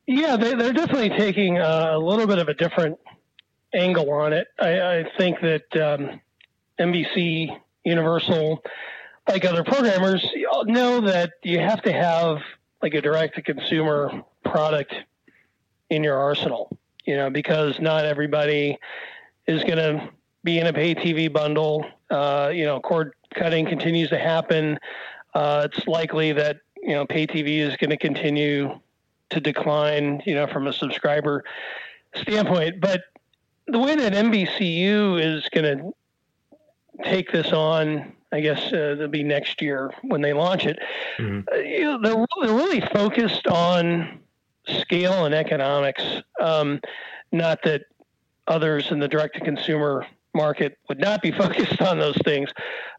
[0.07, 2.99] Yeah, they, are definitely taking a, a, little bit of a different
[3.75, 4.47] angle on it.
[4.59, 6.21] I, I think that um,
[6.79, 7.55] NBC,
[7.85, 8.63] Universal,
[9.29, 10.27] like other programmers,
[10.65, 12.39] know that you have to have
[12.81, 14.95] like a direct to consumer product
[15.91, 18.79] in your arsenal, you know, because not everybody
[19.47, 20.09] is going to
[20.45, 21.87] be in a pay TV bundle.
[22.11, 24.79] Uh, you know, cord cutting continues to happen.
[25.35, 28.79] Uh, it's likely that, you know, pay TV is going to continue
[29.31, 31.45] to decline, you know, from a subscriber
[32.15, 32.81] standpoint.
[32.81, 33.03] But
[33.67, 35.93] the way that NBCU is going to
[37.05, 40.79] take this on I guess uh, it'll be next year when they launch it.
[41.19, 41.49] Mm-hmm.
[41.51, 44.21] Uh, you know, they're, they're really focused on
[44.67, 46.03] scale and economics.
[46.41, 46.81] Um,
[47.33, 47.83] not that
[48.47, 50.07] others in the direct to consumer
[50.39, 52.51] market would not be focused on those things,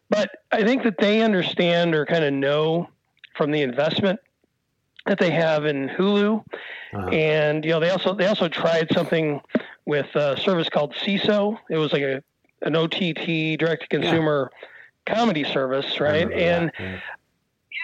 [0.09, 2.89] but I think that they understand or kind of know
[3.35, 4.19] from the investment
[5.05, 6.43] that they have in Hulu,
[6.93, 7.07] uh-huh.
[7.07, 9.41] and you know they also they also tried something
[9.85, 11.57] with a service called Seeso.
[11.69, 12.23] It was like a
[12.61, 14.51] an OTT direct to consumer.
[14.51, 14.67] Yeah
[15.09, 16.31] comedy service, right?
[16.31, 16.99] And yeah.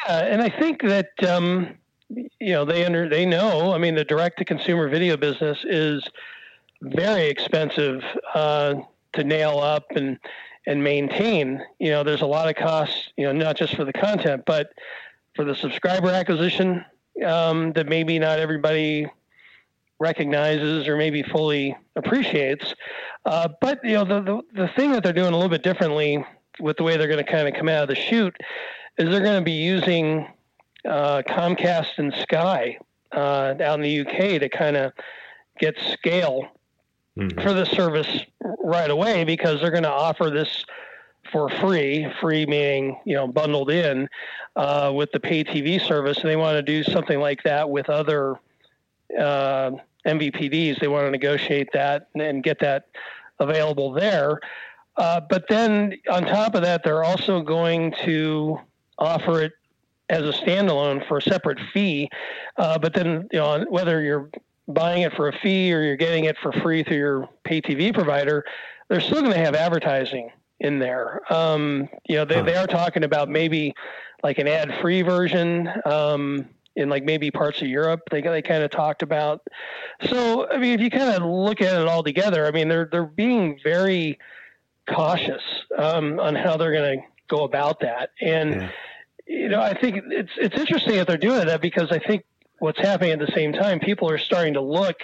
[0.08, 0.18] yeah.
[0.26, 1.76] and I think that um,
[2.10, 3.74] you know they under they know.
[3.74, 6.04] I mean, the direct to consumer video business is
[6.82, 8.76] very expensive uh,
[9.16, 10.20] to nail up and
[10.68, 11.62] and maintain.
[11.80, 13.10] You know, there's a lot of costs.
[13.18, 14.70] You know, not just for the content, but
[15.36, 16.86] for the subscriber acquisition
[17.26, 19.08] um, that maybe not everybody
[20.00, 22.74] recognizes or maybe fully appreciates.
[23.26, 26.26] Uh, but you know, the, the the thing that they're doing a little bit differently
[26.60, 28.36] with the way they're going to kind of come out of the chute
[28.98, 30.28] is they're going to be using
[30.88, 32.78] uh, Comcast and Sky
[33.12, 34.94] uh, out in the UK to kind of
[35.60, 36.48] get scale
[37.18, 37.40] mm-hmm.
[37.42, 38.22] for the service
[38.64, 40.66] right away because they're going to offer this
[41.32, 44.08] for free, free meaning you know bundled in
[44.56, 47.90] uh, with the pay TV service, and they want to do something like that with
[47.90, 48.36] other
[49.20, 49.72] uh,
[50.06, 50.80] MVPDs.
[50.80, 52.88] They want to negotiate that and get that
[53.40, 54.40] available there.
[54.98, 58.60] Uh, but then on top of that, they're also going to
[58.98, 59.54] offer it
[60.10, 62.10] as a standalone for a separate fee.
[62.58, 64.30] Uh, but then, you know, whether you're
[64.68, 67.94] buying it for a fee or you're getting it for free through your pay TV
[67.94, 68.44] provider,
[68.90, 71.22] they're still going to have advertising in there.
[71.32, 73.74] Um, you know, they, they are talking about maybe
[74.24, 75.70] like an ad free version.
[75.86, 79.42] Um, in like maybe parts of Europe, they they kind of talked about.
[80.10, 82.88] So I mean, if you kind of look at it all together, I mean, they're
[82.92, 84.20] they're being very
[84.90, 85.42] cautious
[85.78, 88.10] um, on how they're going to go about that.
[88.22, 88.70] And yeah.
[89.26, 92.26] you know, I think it's it's interesting that they're doing that because I think
[92.60, 94.98] what's happening at the same time, people are starting to look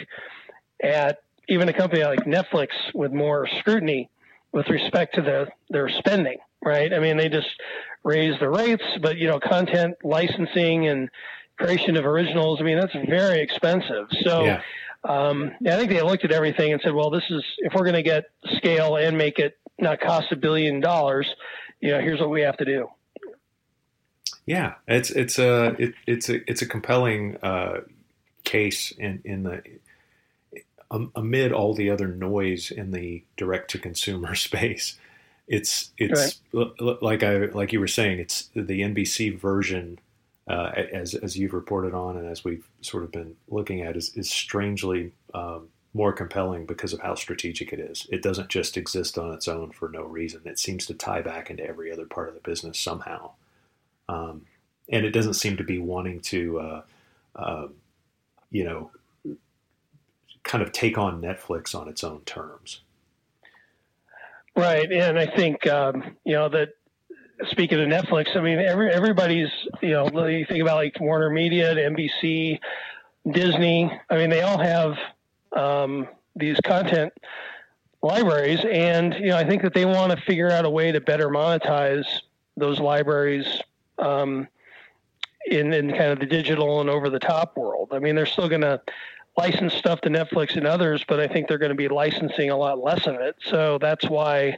[0.81, 4.09] at even a company like Netflix with more scrutiny
[4.51, 6.37] with respect to the, their spending.
[6.63, 6.93] Right?
[6.93, 7.49] I mean, they just
[8.03, 11.09] raise the rates, but you know, content licensing and
[11.57, 12.59] creation of originals.
[12.59, 14.07] I mean, that's very expensive.
[14.21, 14.45] So.
[14.45, 14.61] Yeah.
[15.03, 17.95] Um, I think they looked at everything and said, well, this is, if we're going
[17.95, 18.25] to get
[18.57, 21.27] scale and make it not cost a billion dollars,
[21.79, 22.87] you know, here's what we have to do.
[24.51, 27.81] Yeah, it's it's a it, it's a it's a compelling uh,
[28.43, 29.63] case in in the
[30.91, 34.97] um, amid all the other noise in the direct to consumer space.
[35.47, 37.01] It's it's right.
[37.01, 38.19] like I like you were saying.
[38.19, 39.99] It's the NBC version,
[40.49, 44.13] uh, as as you've reported on, and as we've sort of been looking at, is
[44.17, 48.05] is strangely um, more compelling because of how strategic it is.
[48.11, 50.41] It doesn't just exist on its own for no reason.
[50.43, 53.31] It seems to tie back into every other part of the business somehow.
[54.11, 54.45] Um,
[54.89, 56.81] and it doesn't seem to be wanting to, uh,
[57.35, 57.67] uh,
[58.49, 58.91] you know,
[60.43, 62.81] kind of take on Netflix on its own terms.
[64.55, 64.91] Right.
[64.91, 66.69] And I think, um, you know, that
[67.45, 69.49] speaking of Netflix, I mean, every, everybody's,
[69.81, 72.59] you know, you think about like Warner Media, NBC,
[73.31, 74.97] Disney, I mean, they all have
[75.55, 77.13] um, these content
[78.01, 81.01] libraries, and you know I think that they want to figure out a way to
[81.01, 82.05] better monetize
[82.57, 83.61] those libraries
[83.97, 84.47] um,
[85.45, 87.89] in in kind of the digital and over the top world.
[87.91, 88.81] I mean, they're still going to
[89.37, 92.57] license stuff to Netflix and others, but I think they're going to be licensing a
[92.57, 93.35] lot less of it.
[93.45, 94.57] So that's why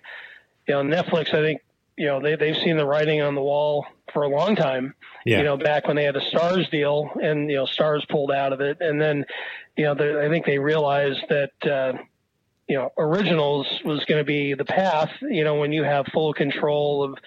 [0.68, 1.62] you know Netflix I think
[1.98, 4.96] you know they they've seen the writing on the wall for a long time.
[5.26, 5.40] Yeah.
[5.40, 8.54] You know, back when they had a Starz deal, and you know Starz pulled out
[8.54, 9.26] of it, and then
[9.78, 11.52] you know I think they realized that.
[11.66, 11.98] Uh,
[12.66, 15.12] you know, originals was going to be the path.
[15.22, 17.18] You know, when you have full control of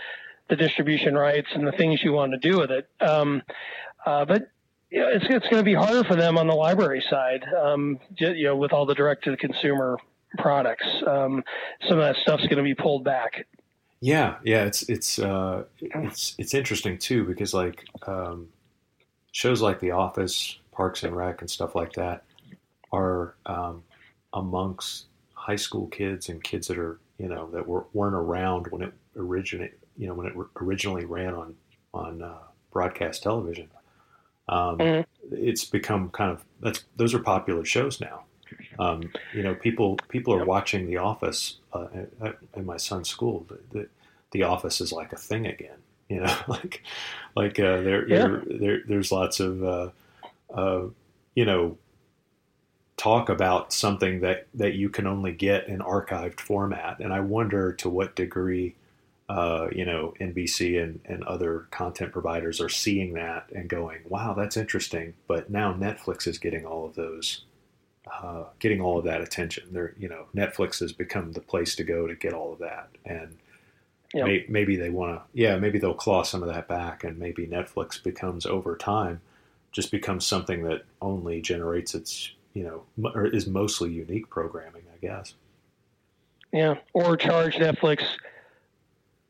[0.48, 2.88] the distribution rights and the things you want to do with it.
[3.00, 3.42] Um,
[4.04, 4.50] uh, but
[4.90, 7.44] you know, it's it's going to be harder for them on the library side.
[7.60, 9.98] Um, you know, with all the direct to consumer
[10.38, 11.42] products, um,
[11.88, 13.46] some of that stuff's going to be pulled back.
[14.00, 18.48] Yeah, yeah, it's it's uh, it's it's interesting too because like um,
[19.32, 22.24] shows like The Office, Parks and Rec, and stuff like that
[22.92, 23.82] are um,
[24.32, 28.82] amongst high school kids and kids that are you know that were, weren't around when
[28.82, 31.54] it originated you know when it originally ran on
[31.92, 32.38] on uh,
[32.72, 33.68] broadcast television.
[34.48, 35.34] Um, mm-hmm.
[35.34, 38.24] It's become kind of that's those are popular shows now.
[38.78, 41.88] Um, you know, people people are watching The Office uh,
[42.22, 43.46] at, in my son's school.
[43.48, 43.88] The, the,
[44.32, 45.78] the, Office is like a thing again.
[46.08, 46.84] You know, like
[47.34, 48.18] like uh, there, yeah.
[48.18, 49.90] there, there there's lots of uh,
[50.54, 50.82] uh,
[51.34, 51.78] you know
[52.96, 57.72] talk about something that that you can only get in archived format, and I wonder
[57.72, 58.76] to what degree
[59.28, 64.34] uh, you know, NBC and, and other content providers are seeing that and going, wow,
[64.34, 65.14] that's interesting.
[65.26, 67.42] But now Netflix is getting all of those,
[68.12, 69.64] uh, getting all of that attention.
[69.72, 72.88] They're, you know, Netflix has become the place to go to get all of that.
[73.04, 73.36] And
[74.14, 74.26] yep.
[74.26, 77.48] may, maybe they want to, yeah, maybe they'll claw some of that back and maybe
[77.48, 79.20] Netflix becomes over time,
[79.72, 85.04] just becomes something that only generates its, you know, or is mostly unique programming, I
[85.04, 85.34] guess.
[86.52, 86.76] Yeah.
[86.92, 88.04] Or charge Netflix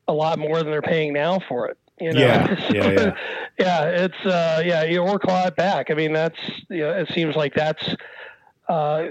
[0.09, 1.79] a lot more than they're paying now for it.
[2.01, 2.21] You know?
[2.21, 3.17] Yeah, yeah, yeah.
[3.59, 3.85] yeah.
[3.85, 5.91] It's uh, yeah, you or claw it back.
[5.91, 6.39] I mean, that's
[6.69, 7.95] you know, it seems like that's
[8.69, 9.07] uh,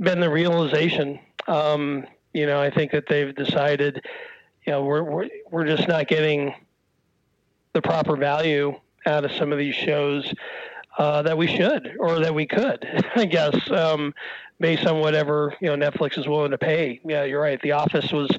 [0.00, 1.18] been the realization.
[1.46, 4.04] Um, you know, I think that they've decided,
[4.66, 6.54] you know, we're we're we're just not getting
[7.74, 10.32] the proper value out of some of these shows
[10.98, 14.14] uh, that we should or that we could, I guess, um,
[14.58, 17.00] based on whatever you know Netflix is willing to pay.
[17.04, 17.60] Yeah, you're right.
[17.60, 18.30] The Office was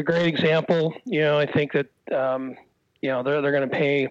[0.00, 0.94] a great example.
[1.04, 2.56] You know, I think that um,
[3.00, 4.08] you know they're they're going to pay.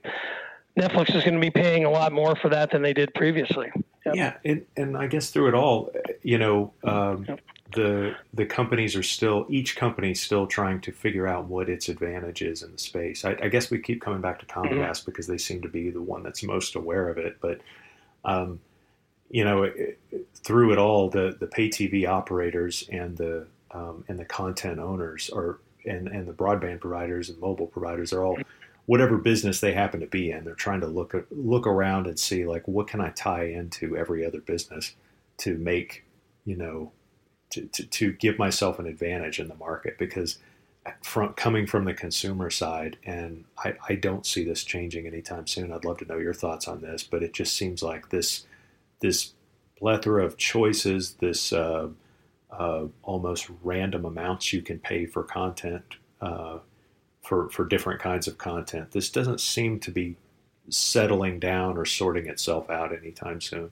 [0.78, 3.70] Netflix is going to be paying a lot more for that than they did previously.
[4.06, 4.16] Yep.
[4.16, 5.92] Yeah, and, and I guess through it all,
[6.24, 7.42] you know, um, yep.
[7.74, 11.90] the the companies are still each company is still trying to figure out what its
[11.90, 13.26] advantage is in the space.
[13.26, 15.06] I, I guess we keep coming back to Comcast mm-hmm.
[15.06, 17.60] because they seem to be the one that's most aware of it, but.
[18.26, 18.60] Um,
[19.32, 20.00] you know, it,
[20.44, 25.30] through it all, the, the pay TV operators and the um, and the content owners
[25.30, 28.38] are and, and the broadband providers and mobile providers are all
[28.86, 30.44] whatever business they happen to be in.
[30.44, 34.26] They're trying to look look around and see like what can I tie into every
[34.26, 34.96] other business
[35.38, 36.06] to make
[36.46, 36.92] you know
[37.52, 40.40] to, to, to give myself an advantage in the market because
[41.04, 45.72] from coming from the consumer side and I, I don't see this changing anytime soon.
[45.72, 48.46] I'd love to know your thoughts on this, but it just seems like this
[49.02, 49.34] this
[49.78, 51.88] plethora of choices, this uh,
[52.52, 55.84] uh, almost random amounts you can pay for content
[56.22, 56.60] uh,
[57.22, 58.92] for for different kinds of content.
[58.92, 60.18] This doesn't seem to be
[60.70, 63.72] settling down or sorting itself out anytime soon.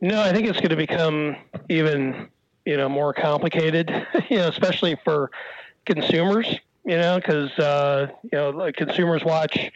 [0.00, 1.36] No, I think it's going to become
[1.68, 2.28] even
[2.64, 3.90] you know more complicated.
[4.30, 5.30] you know, especially for
[5.86, 6.46] consumers.
[6.84, 9.70] You know, because uh, you know like consumers watch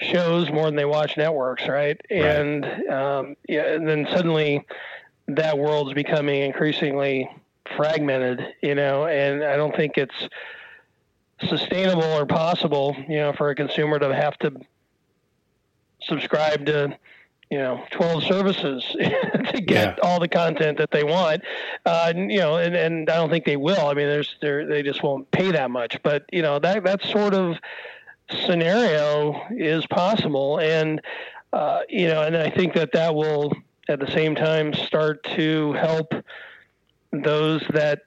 [0.00, 2.00] shows more than they watch networks, right?
[2.10, 2.20] right.
[2.20, 4.64] And um, yeah, and then suddenly
[5.28, 7.30] that world's becoming increasingly
[7.76, 10.28] fragmented, you know, and I don't think it's
[11.46, 14.52] sustainable or possible, you know, for a consumer to have to
[16.00, 16.96] subscribe to,
[17.50, 20.02] you know, 12 services to get yeah.
[20.02, 21.42] all the content that they want.
[21.84, 23.86] Uh, you know, and, and I don't think they will.
[23.86, 27.34] I mean, there's, they just won't pay that much, but you know, that, that sort
[27.34, 27.58] of
[28.46, 30.58] scenario is possible.
[30.58, 31.00] And,
[31.52, 33.52] uh, you know, and I think that that will,
[33.88, 36.12] at the same time start to help
[37.12, 38.02] those that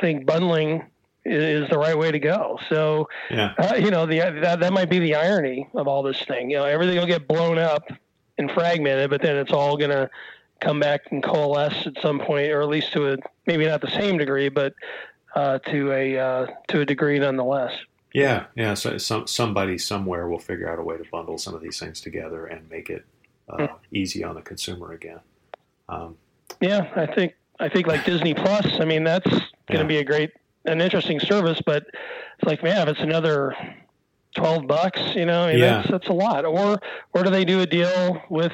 [0.00, 0.84] think bundling
[1.24, 2.58] is the right way to go.
[2.68, 3.52] So, yeah.
[3.58, 6.50] uh, you know, the, that, that might be the irony of all this thing.
[6.50, 7.84] You know, everything will get blown up
[8.38, 10.08] and fragmented, but then it's all going to
[10.60, 13.16] come back and coalesce at some point, or at least to a
[13.46, 14.74] maybe not the same degree, but
[15.34, 17.72] uh, to a uh, to a degree nonetheless.
[18.12, 18.74] Yeah, yeah.
[18.74, 22.00] So some, somebody somewhere will figure out a way to bundle some of these things
[22.00, 23.04] together and make it
[23.58, 25.20] uh, easy on the consumer again.
[25.88, 26.16] Um,
[26.60, 28.66] yeah, I think I think like Disney Plus.
[28.80, 29.84] I mean, that's going to yeah.
[29.84, 30.32] be a great,
[30.64, 31.60] an interesting service.
[31.64, 31.86] But
[32.38, 33.54] it's like, man, if it's another
[34.34, 35.76] twelve bucks, you know, I mean, yeah.
[35.76, 36.44] that's that's a lot.
[36.44, 36.78] Or
[37.14, 38.52] or do they do a deal with,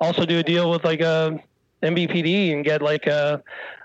[0.00, 1.40] also do a deal with like a
[1.82, 3.42] MVPD and get like a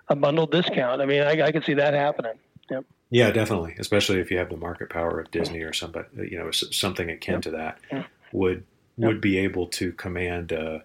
[0.10, 1.02] a bundled discount?
[1.02, 2.34] I mean, I, I could see that happening.
[2.70, 2.86] Yep.
[3.12, 3.76] Yeah, definitely.
[3.80, 7.36] Especially if you have the market power of Disney or somebody, you know, something akin
[7.36, 7.42] yep.
[7.44, 7.80] to that
[8.32, 8.64] would
[8.98, 10.54] would be able to command.
[10.54, 10.80] Uh,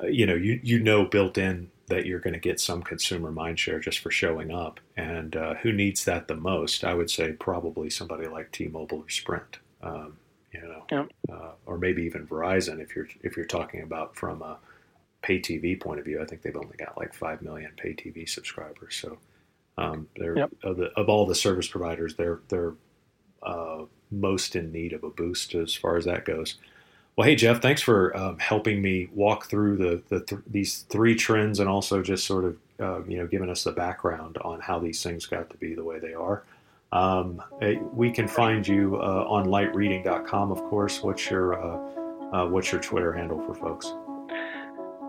[0.00, 3.30] uh, you know, you you know, built in that you're going to get some consumer
[3.30, 4.78] mind share just for showing up.
[4.96, 6.84] And uh, who needs that the most?
[6.84, 9.58] I would say probably somebody like T-Mobile or Sprint.
[9.82, 10.18] Um,
[10.52, 11.10] you know, yep.
[11.30, 14.58] uh, or maybe even Verizon if you're if you're talking about from a
[15.22, 16.22] pay TV point of view.
[16.22, 18.96] I think they've only got like five million pay TV subscribers.
[18.96, 19.18] So
[19.76, 20.50] um, they're yep.
[20.62, 22.74] of, the, of, all the service providers, they're they're
[23.42, 26.56] uh, most in need of a boost as far as that goes.
[27.18, 31.16] Well, hey Jeff, thanks for um, helping me walk through the, the th- these three
[31.16, 34.78] trends and also just sort of uh, you know giving us the background on how
[34.78, 36.44] these things got to be the way they are.
[36.92, 37.42] Um,
[37.92, 41.02] we can find you uh, on lightreading.com, of course.
[41.02, 43.86] What's your uh, uh, what's your Twitter handle for folks?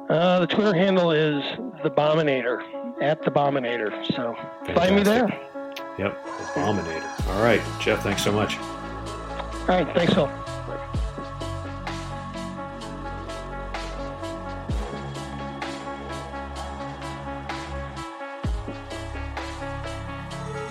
[0.10, 1.44] Uh, the Twitter handle is
[1.84, 2.64] the Bominator
[3.04, 3.92] at the Bominator.
[4.16, 4.34] So
[4.66, 4.76] Fantastic.
[4.76, 5.28] find me there.
[6.00, 7.28] Yep, the Bominator.
[7.36, 8.02] All right, Jeff.
[8.02, 8.58] Thanks so much.
[8.58, 10.28] All right, thanks, Phil.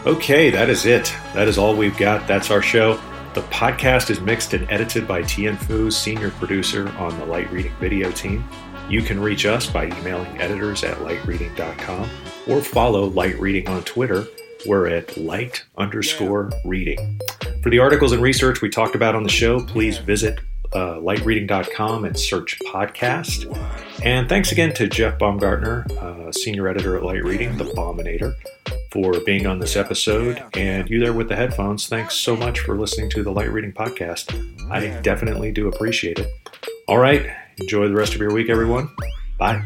[0.07, 1.13] Okay, that is it.
[1.35, 2.27] That is all we've got.
[2.29, 3.01] That's our show.
[3.35, 7.73] The podcast is mixed and edited by Tian Fu, senior producer on the Light Reading
[7.81, 8.49] video team.
[8.89, 12.09] You can reach us by emailing editors at lightreading.com
[12.47, 14.25] or follow Light Reading on Twitter.
[14.67, 17.21] We're at light underscore reading.
[17.63, 20.39] For the articles and research we talked about on the show, please visit
[20.73, 23.53] uh, lightreading.com and search podcast.
[24.05, 28.35] And thanks again to Jeff Baumgartner, uh, senior editor at Light Reading, the Bominator
[28.91, 30.43] for being on this episode.
[30.55, 33.73] And you there with the headphones, thanks so much for listening to the Light Reading
[33.73, 34.33] Podcast.
[34.71, 36.29] I definitely do appreciate it.
[36.87, 37.27] All right,
[37.59, 38.89] enjoy the rest of your week, everyone.
[39.39, 39.63] Bye.